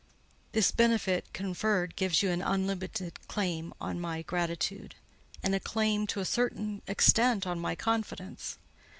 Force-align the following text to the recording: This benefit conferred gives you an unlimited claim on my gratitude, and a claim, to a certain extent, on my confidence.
This 0.53 0.71
benefit 0.71 1.31
conferred 1.31 1.95
gives 1.95 2.23
you 2.23 2.31
an 2.31 2.41
unlimited 2.41 3.19
claim 3.27 3.71
on 3.79 3.99
my 3.99 4.23
gratitude, 4.23 4.95
and 5.43 5.53
a 5.53 5.59
claim, 5.59 6.07
to 6.07 6.19
a 6.19 6.25
certain 6.25 6.81
extent, 6.87 7.45
on 7.45 7.59
my 7.59 7.75
confidence. 7.75 8.57